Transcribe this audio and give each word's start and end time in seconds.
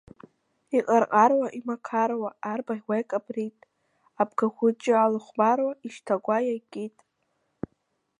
Иҟарҟаруа, 0.77 1.47
имақаруа, 1.59 2.29
арбаӷь 2.51 2.83
уа 2.87 2.95
икаԥрит, 3.01 3.57
Абгахәыҷы 4.21 4.93
алахәмаруа, 5.03 5.71
ишьҭагәа 5.85 6.37
иакит. 6.47 6.97